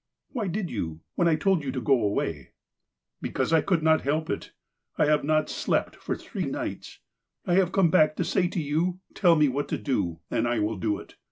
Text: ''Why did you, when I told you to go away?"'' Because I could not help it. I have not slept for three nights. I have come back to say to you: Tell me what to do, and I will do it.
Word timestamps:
''Why 0.33 0.47
did 0.47 0.71
you, 0.71 1.01
when 1.13 1.27
I 1.27 1.35
told 1.35 1.63
you 1.63 1.71
to 1.73 1.79
go 1.79 2.01
away?"'' 2.03 2.53
Because 3.21 3.53
I 3.53 3.61
could 3.61 3.83
not 3.83 4.01
help 4.01 4.31
it. 4.31 4.51
I 4.97 5.05
have 5.05 5.23
not 5.23 5.47
slept 5.47 5.95
for 5.95 6.15
three 6.15 6.45
nights. 6.45 6.97
I 7.45 7.53
have 7.53 7.71
come 7.71 7.91
back 7.91 8.15
to 8.15 8.23
say 8.23 8.47
to 8.47 8.59
you: 8.59 8.99
Tell 9.13 9.35
me 9.35 9.47
what 9.47 9.67
to 9.67 9.77
do, 9.77 10.19
and 10.31 10.47
I 10.47 10.57
will 10.57 10.77
do 10.77 10.97
it. 10.97 11.17